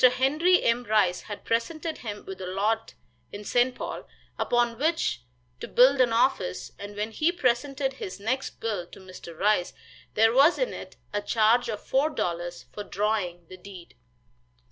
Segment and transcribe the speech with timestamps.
[0.03, 0.83] Henry M.
[0.85, 2.95] Rice had presented him with a lot
[3.31, 3.75] in St.
[3.75, 4.07] Paul,
[4.39, 5.21] upon which
[5.59, 9.37] to build an office, and when he presented his next bill to Mr.
[9.37, 9.73] Rice
[10.15, 13.93] there was in it a charge of four dollars for drawing the deed.